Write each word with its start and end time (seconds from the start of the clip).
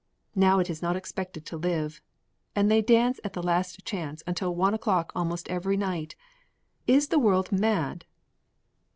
Now 0.33 0.57
it 0.57 0.67
is 0.67 0.81
not 0.81 0.95
expected 0.95 1.45
to 1.45 1.57
live. 1.57 2.01
And 2.55 2.71
they 2.71 2.81
dance 2.81 3.19
at 3.23 3.33
the 3.33 3.43
Last 3.43 3.85
Chance 3.85 4.23
until 4.25 4.55
one 4.55 4.73
o'clock 4.73 5.11
almost 5.15 5.47
every 5.47 5.77
night. 5.77 6.15
Is 6.87 7.09
the 7.09 7.19
world 7.19 7.51
mad?" 7.51 8.05